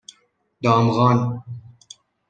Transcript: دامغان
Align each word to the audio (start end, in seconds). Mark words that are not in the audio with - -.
دامغان 0.63 1.43